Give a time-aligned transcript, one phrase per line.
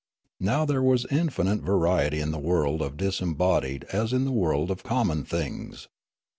[0.39, 4.31] Now there was infinite variety in the world of the dis embodied as in the
[4.31, 5.89] world of common things.